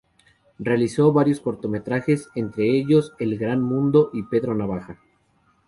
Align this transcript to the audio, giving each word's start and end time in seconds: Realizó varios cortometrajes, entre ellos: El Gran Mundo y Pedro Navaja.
Realizó 0.57 1.13
varios 1.13 1.41
cortometrajes, 1.41 2.29
entre 2.33 2.65
ellos: 2.75 3.13
El 3.19 3.37
Gran 3.37 3.61
Mundo 3.61 4.09
y 4.13 4.23
Pedro 4.23 4.55
Navaja. 4.55 4.97